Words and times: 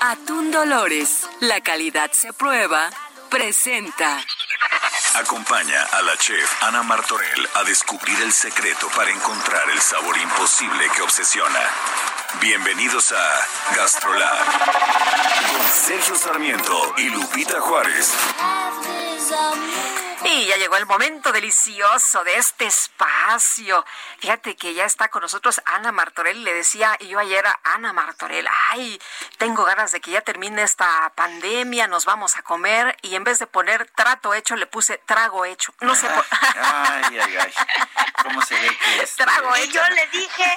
Atún 0.00 0.50
Dolores, 0.50 1.28
la 1.40 1.60
calidad 1.60 2.10
se 2.12 2.32
prueba, 2.32 2.90
presenta. 3.28 4.18
Acompaña 5.14 5.82
a 5.92 6.02
la 6.02 6.16
chef 6.16 6.62
Ana 6.62 6.82
Martorell 6.82 7.48
a 7.54 7.64
descubrir 7.64 8.18
el 8.22 8.32
secreto 8.32 8.88
para 8.96 9.10
encontrar 9.10 9.68
el 9.70 9.80
sabor 9.80 10.16
imposible 10.16 10.88
que 10.94 11.02
obsesiona. 11.02 11.60
Bienvenidos 12.40 13.12
a 13.12 13.74
Gastrolab 13.76 14.46
con 15.50 15.72
Sergio 15.72 16.14
Sarmiento 16.14 16.94
y 16.96 17.10
Lupita 17.10 17.60
Juárez. 17.60 18.12
Y 20.24 20.46
ya 20.46 20.56
llegó 20.56 20.76
el 20.76 20.86
momento 20.86 21.32
delicioso 21.32 22.22
de 22.24 22.36
este 22.36 22.66
espacio. 22.66 23.84
Fíjate 24.18 24.54
que 24.54 24.74
ya 24.74 24.84
está 24.84 25.08
con 25.08 25.22
nosotros 25.22 25.62
Ana 25.64 25.92
Martorell. 25.92 26.44
Le 26.44 26.52
decía 26.52 26.96
yo 27.00 27.18
ayer 27.18 27.46
a 27.46 27.58
Ana 27.64 27.92
Martorell, 27.92 28.46
ay, 28.70 29.00
tengo 29.38 29.64
ganas 29.64 29.92
de 29.92 30.00
que 30.00 30.10
ya 30.10 30.20
termine 30.20 30.62
esta 30.62 31.10
pandemia, 31.14 31.86
nos 31.86 32.04
vamos 32.04 32.36
a 32.36 32.42
comer. 32.42 32.96
Y 33.02 33.14
en 33.14 33.24
vez 33.24 33.38
de 33.38 33.46
poner 33.46 33.90
trato 33.96 34.34
hecho, 34.34 34.56
le 34.56 34.66
puse 34.66 34.98
trago 35.06 35.44
hecho. 35.46 35.72
No 35.80 35.94
sé 35.94 36.06
por... 36.08 36.24
Ay, 36.56 37.18
ay, 37.18 37.36
ay. 37.36 37.52
¿Cómo 38.22 38.42
se 38.42 38.54
ve 38.60 38.76
que 38.76 39.02
es? 39.02 39.16
Trago 39.16 39.56
Y 39.56 39.60
hecho. 39.62 39.72
yo 39.72 39.88
le 39.88 40.06
dije 40.08 40.56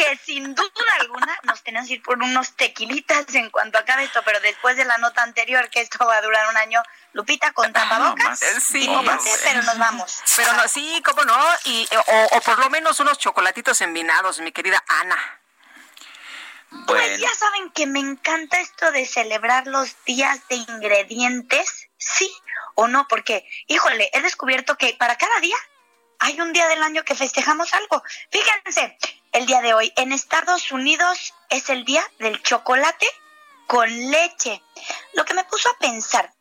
que 0.00 0.18
sin 0.24 0.54
duda 0.54 0.70
alguna 1.00 1.38
nos 1.44 1.62
tenemos 1.62 1.88
que 1.88 1.94
ir 1.94 2.02
por 2.02 2.18
unos 2.22 2.56
tequilitas 2.56 3.34
en 3.34 3.50
cuanto 3.50 3.78
acabe 3.78 4.04
esto, 4.04 4.22
pero 4.24 4.40
después 4.40 4.76
de 4.76 4.84
la 4.84 4.98
nota 4.98 5.22
anterior, 5.22 5.68
que 5.70 5.80
esto 5.80 6.04
va 6.06 6.16
a 6.16 6.22
durar 6.22 6.48
un 6.48 6.56
año, 6.56 6.82
Lupita 7.12 7.52
con 7.52 7.72
tapabocas. 7.72 8.42
Eh, 8.42 8.60
Sí, 8.60 8.84
y 8.84 8.86
póngase, 8.86 9.30
no, 9.30 9.36
pero 9.42 9.62
nos 9.62 9.78
vamos. 9.78 10.22
Pero 10.36 10.52
no, 10.54 10.68
sí, 10.68 11.02
cómo 11.04 11.24
no, 11.24 11.38
y, 11.64 11.88
o, 12.06 12.36
o 12.36 12.40
por 12.40 12.58
lo 12.58 12.70
menos 12.70 13.00
unos 13.00 13.18
chocolatitos 13.18 13.80
envinados, 13.80 14.40
mi 14.40 14.52
querida 14.52 14.82
Ana. 14.86 15.40
Pues 16.86 16.86
Bueno, 16.86 17.16
ya 17.16 17.34
saben 17.34 17.70
que 17.70 17.86
me 17.86 17.98
encanta 17.98 18.60
esto 18.60 18.92
de 18.92 19.04
celebrar 19.04 19.66
los 19.66 19.96
días 20.04 20.38
de 20.48 20.56
ingredientes, 20.56 21.88
sí 21.98 22.30
o 22.76 22.86
no, 22.86 23.08
porque, 23.08 23.44
híjole, 23.66 24.08
he 24.12 24.20
descubierto 24.20 24.76
que 24.76 24.94
para 24.94 25.16
cada 25.16 25.40
día 25.40 25.56
hay 26.20 26.40
un 26.40 26.52
día 26.52 26.68
del 26.68 26.82
año 26.82 27.02
que 27.02 27.16
festejamos 27.16 27.74
algo. 27.74 28.02
Fíjense, 28.30 28.96
el 29.32 29.46
día 29.46 29.60
de 29.60 29.74
hoy 29.74 29.92
en 29.96 30.12
Estados 30.12 30.72
Unidos 30.72 31.34
es 31.48 31.70
el 31.70 31.84
día 31.84 32.02
del 32.18 32.42
chocolate 32.42 33.06
con 33.66 33.88
leche. 34.10 34.62
Lo 35.14 35.24
que 35.24 35.34
me 35.34 35.44
puso 35.44 35.70
a 35.70 35.78
pensar 35.78 36.32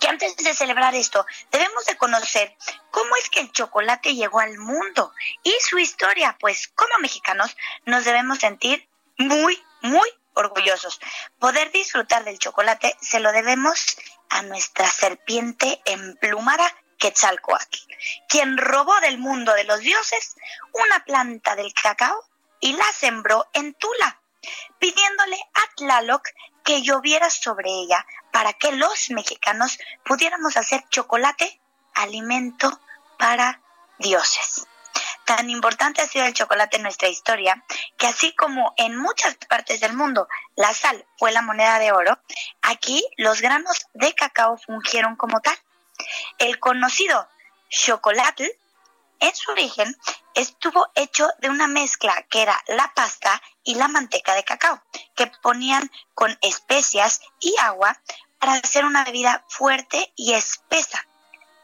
que 0.00 0.08
antes 0.08 0.36
de 0.36 0.54
celebrar 0.54 0.94
esto 0.94 1.26
debemos 1.50 1.84
de 1.86 1.96
conocer 1.96 2.56
cómo 2.90 3.14
es 3.16 3.28
que 3.28 3.40
el 3.40 3.52
chocolate 3.52 4.14
llegó 4.14 4.40
al 4.40 4.56
mundo 4.58 5.12
y 5.42 5.52
su 5.60 5.78
historia, 5.78 6.36
pues 6.40 6.68
como 6.68 6.98
mexicanos 7.00 7.56
nos 7.84 8.04
debemos 8.04 8.38
sentir 8.38 8.88
muy, 9.18 9.62
muy 9.82 10.08
orgullosos. 10.34 11.00
Poder 11.38 11.70
disfrutar 11.72 12.24
del 12.24 12.38
chocolate 12.38 12.96
se 13.00 13.20
lo 13.20 13.32
debemos 13.32 13.98
a 14.30 14.42
nuestra 14.42 14.86
serpiente 14.86 15.80
emplumada 15.84 16.74
Quetzalcoatl, 16.98 17.78
quien 18.28 18.58
robó 18.58 18.98
del 19.00 19.18
mundo 19.18 19.54
de 19.54 19.64
los 19.64 19.80
dioses 19.80 20.36
una 20.72 21.04
planta 21.04 21.56
del 21.56 21.72
cacao 21.72 22.24
y 22.60 22.72
la 22.72 22.90
sembró 22.92 23.46
en 23.52 23.74
Tula, 23.74 24.20
pidiéndole 24.78 25.38
a 25.54 25.74
Tlaloc 25.76 26.28
que 26.64 26.82
lloviera 26.82 27.30
sobre 27.30 27.70
ella 27.70 28.04
para 28.32 28.52
que 28.52 28.72
los 28.72 29.10
mexicanos 29.10 29.78
pudiéramos 30.04 30.56
hacer 30.56 30.84
chocolate 30.90 31.60
alimento 31.94 32.80
para 33.18 33.60
dioses. 33.98 34.66
Tan 35.24 35.50
importante 35.50 36.00
ha 36.00 36.06
sido 36.06 36.24
el 36.24 36.32
chocolate 36.32 36.76
en 36.76 36.82
nuestra 36.82 37.08
historia 37.08 37.62
que 37.98 38.06
así 38.06 38.34
como 38.34 38.72
en 38.76 38.96
muchas 38.96 39.34
partes 39.48 39.80
del 39.80 39.92
mundo 39.92 40.26
la 40.56 40.72
sal 40.72 41.06
fue 41.18 41.32
la 41.32 41.42
moneda 41.42 41.78
de 41.78 41.92
oro, 41.92 42.18
aquí 42.62 43.04
los 43.16 43.40
granos 43.42 43.86
de 43.92 44.14
cacao 44.14 44.56
fungieron 44.56 45.16
como 45.16 45.40
tal. 45.40 45.56
El 46.38 46.58
conocido 46.58 47.28
chocolate 47.68 48.58
en 49.20 49.34
su 49.34 49.50
origen 49.50 49.96
estuvo 50.34 50.88
hecho 50.94 51.28
de 51.38 51.50
una 51.50 51.66
mezcla 51.66 52.24
que 52.30 52.42
era 52.42 52.62
la 52.68 52.92
pasta 52.94 53.42
y 53.64 53.74
la 53.74 53.88
manteca 53.88 54.34
de 54.34 54.44
cacao, 54.44 54.80
que 55.16 55.26
ponían 55.42 55.90
con 56.14 56.38
especias 56.40 57.20
y 57.40 57.54
agua 57.60 58.00
para 58.38 58.54
hacer 58.54 58.84
una 58.84 59.04
bebida 59.04 59.44
fuerte 59.48 60.12
y 60.16 60.34
espesa. 60.34 61.04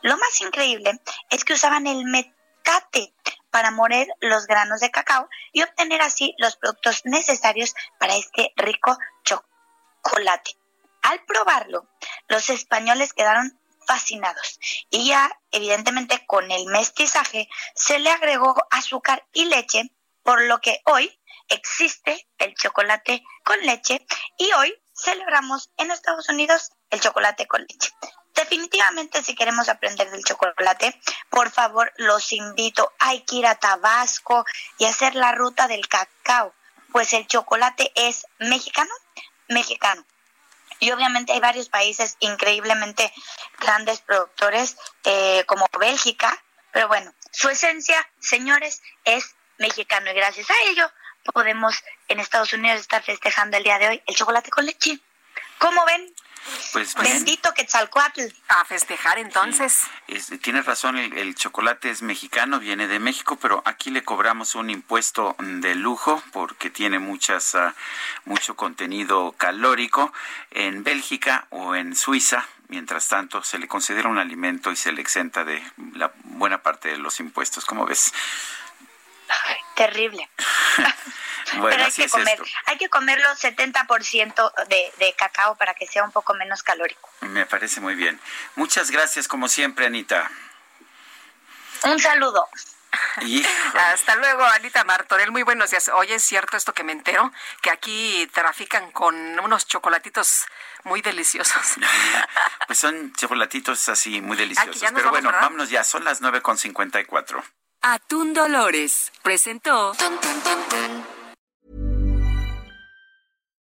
Lo 0.03 0.17
más 0.17 0.41
increíble 0.41 1.01
es 1.31 1.45
que 1.45 1.55
usaban 1.55 1.87
el 1.87 2.05
metate 2.05 3.15
para 3.51 3.71
moler 3.71 4.09
los 4.21 4.47
granos 4.47 4.81
de 4.81 4.91
cacao 4.91 5.29
y 5.53 5.63
obtener 5.63 6.03
así 6.03 6.35
los 6.39 6.57
productos 6.57 7.03
necesarios 7.05 7.75
para 7.99 8.17
este 8.17 8.53
rico 8.57 8.99
chocolate. 9.23 10.57
Al 11.03 11.23
probarlo, 11.25 11.87
los 12.29 12.51
españoles 12.51 13.13
quedaron 13.13 13.59
fascinados 13.87 14.59
y 14.91 15.09
ya 15.09 15.31
evidentemente 15.51 16.25
con 16.27 16.51
el 16.51 16.67
mestizaje 16.67 17.49
se 17.75 17.99
le 17.99 18.11
agregó 18.11 18.55
azúcar 18.71 19.27
y 19.33 19.47
leche, 19.47 19.91
por 20.23 20.43
lo 20.43 20.61
que 20.61 20.81
hoy 20.87 21.21
existe 21.49 22.27
el 22.39 22.55
chocolate 22.55 23.23
con 23.45 23.61
leche 23.61 24.07
y 24.39 24.53
hoy 24.53 24.75
celebramos 24.95 25.71
en 25.77 25.91
Estados 25.91 26.29
Unidos 26.29 26.71
el 26.91 27.01
chocolate 27.01 27.47
con 27.47 27.63
leche. 27.63 27.91
Definitivamente 28.35 29.23
si 29.23 29.35
queremos 29.35 29.69
aprender 29.69 30.11
del 30.11 30.25
chocolate, 30.25 31.01
por 31.31 31.51
favor 31.51 31.93
los 31.97 32.33
invito, 32.33 32.93
hay 32.99 33.21
que 33.21 33.37
ir 33.37 33.47
a 33.47 33.55
Tabasco 33.55 34.45
y 34.79 34.87
hacer 34.87 35.15
la 35.15 35.33
ruta 35.33 35.69
del 35.69 35.87
cacao, 35.87 36.53
pues 36.91 37.13
el 37.13 37.27
chocolate 37.27 37.93
es 37.95 38.27
mexicano, 38.39 38.93
mexicano. 39.49 40.05
Y 40.81 40.91
obviamente 40.91 41.33
hay 41.33 41.41
varios 41.41 41.69
países 41.69 42.17
increíblemente 42.21 43.13
grandes 43.59 44.01
productores 44.01 44.77
eh, 45.05 45.45
como 45.47 45.67
Bélgica, 45.79 46.43
pero 46.73 46.89
bueno, 46.89 47.13
su 47.31 47.49
esencia, 47.49 48.09
señores, 48.21 48.83
es 49.05 49.35
mexicano 49.59 50.11
y 50.11 50.15
gracias 50.15 50.51
a 50.51 50.55
ello 50.71 50.91
podemos 51.33 51.83
en 52.09 52.21
Estados 52.21 52.53
Unidos 52.53 52.81
estar 52.81 53.03
festejando 53.03 53.57
el 53.57 53.65
día 53.65 53.79
de 53.79 53.89
hoy 53.89 54.03
el 54.07 54.15
chocolate 54.15 54.51
con 54.51 54.67
leche. 54.67 54.99
¿Cómo 55.59 55.85
ven? 55.87 56.15
Pues 56.73 56.95
bien. 56.95 57.13
Bendito 57.15 57.53
Quetzalcoatl. 57.55 58.23
A 58.49 58.65
festejar 58.65 59.19
entonces. 59.19 59.85
Es- 60.09 60.31
tienes 60.41 60.67
razón, 60.67 60.97
el, 60.99 61.13
el 61.17 61.35
chocolate 61.35 61.91
es 61.91 62.03
mexicano, 62.03 62.59
viene 62.61 62.87
de 62.89 62.99
México, 62.99 63.37
pero 63.41 63.63
aquí 63.65 63.91
le 63.91 64.05
cobramos 64.05 64.55
un 64.55 64.71
impuesto 64.71 65.37
de 65.39 65.75
lujo 65.75 66.23
porque 66.33 66.71
tiene 66.71 66.99
muchas, 66.99 67.55
ah, 67.55 67.75
mucho 68.25 68.57
contenido 68.57 69.33
calórico. 69.39 70.13
En 70.51 70.85
Bélgica 70.85 71.47
o 71.51 71.75
en 71.75 71.97
Suiza, 71.97 72.47
mientras 72.69 73.09
tanto, 73.09 73.43
se 73.43 73.59
le 73.59 73.69
considera 73.69 74.09
un 74.09 74.19
alimento 74.19 74.71
y 74.73 74.77
se 74.77 74.93
le 74.93 75.01
exenta 75.01 75.45
de 75.45 75.63
la 75.95 76.13
buena 76.25 76.63
parte 76.63 76.89
de 76.89 76.99
los 76.99 77.21
impuestos. 77.21 77.65
¿Cómo 77.65 77.87
ves? 77.87 78.13
Ay, 79.29 79.57
terrible. 79.75 80.29
Bueno, 81.59 81.69
Pero 81.71 81.83
hay 81.85 81.89
así 81.89 82.03
que 82.03 82.07
es 82.07 82.13
comer, 82.13 82.29
esto. 82.41 82.45
hay 82.67 82.79
que 82.79 82.89
comerlo 82.89 83.29
70% 83.29 84.67
de, 84.69 84.93
de 84.99 85.13
cacao 85.15 85.57
para 85.57 85.75
que 85.75 85.87
sea 85.87 86.03
un 86.05 86.13
poco 86.13 86.35
menos 86.35 86.63
calórico. 86.63 87.09
Me 87.21 87.47
parece 87.47 87.81
muy 87.81 87.95
bien. 87.95 88.21
Muchas 88.57 88.91
gracias, 88.91 89.29
como 89.29 89.49
siempre, 89.49 89.87
Anita. 89.87 90.31
Un 91.85 91.99
saludo. 92.01 92.49
Y, 93.23 93.45
Hasta 93.93 94.17
luego, 94.17 94.45
Anita 94.45 94.85
Martorell. 94.85 95.31
Muy 95.33 95.43
buenos 95.43 95.71
días. 95.71 95.89
Oye, 95.95 96.15
es 96.15 96.23
cierto 96.25 96.57
esto 96.57 96.73
que 96.73 96.85
me 96.85 96.93
entero, 96.93 97.33
que 97.61 97.71
aquí 97.71 98.29
trafican 98.33 98.91
con 98.93 99.15
unos 99.41 99.67
chocolatitos 99.67 100.47
muy 100.85 101.01
deliciosos. 101.03 101.75
pues 102.67 102.79
son 102.79 103.13
chocolatitos 103.15 103.89
así 103.89 104.21
muy 104.21 104.37
deliciosos. 104.37 104.81
ya 104.81 104.91
nos 104.91 105.01
Pero 105.01 105.07
vamos, 105.07 105.11
bueno, 105.11 105.29
¿verdad? 105.29 105.43
vámonos 105.43 105.71
ya, 105.71 105.83
son 105.85 106.05
las 106.05 106.23
9.54. 106.23 107.43
Atún 107.83 108.33
Dolores 108.33 109.13
presentó 109.23 109.95